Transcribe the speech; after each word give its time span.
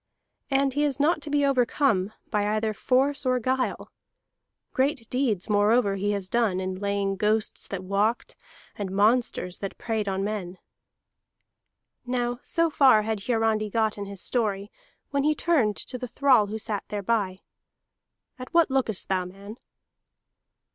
And 0.49 0.73
he 0.73 0.83
is 0.83 0.99
not 0.99 1.21
to 1.21 1.29
be 1.29 1.45
overcome 1.45 2.11
by 2.31 2.47
either 2.55 2.73
force 2.73 3.23
or 3.23 3.39
guile; 3.39 3.91
great 4.73 5.07
deeds, 5.11 5.47
moreover, 5.47 5.95
he 5.95 6.09
has 6.13 6.27
done 6.27 6.59
in 6.59 6.79
laying 6.79 7.17
ghosts 7.17 7.67
that 7.67 7.83
walked, 7.83 8.35
and 8.75 8.89
monsters 8.89 9.59
that 9.59 9.77
preyed 9.77 10.07
on 10.07 10.23
men." 10.23 10.57
Now 12.03 12.39
so 12.41 12.71
far 12.71 13.03
had 13.03 13.25
Hiarandi 13.27 13.69
got 13.69 13.95
in 13.95 14.05
his 14.05 14.21
story, 14.23 14.71
when 15.11 15.21
he 15.21 15.35
turned 15.35 15.77
to 15.77 15.99
the 15.99 16.07
thrall 16.07 16.47
who 16.47 16.57
sat 16.57 16.83
thereby. 16.87 17.41
"At 18.39 18.51
what 18.55 18.71
lookest 18.71 19.07
thou, 19.07 19.25
man?" 19.25 19.57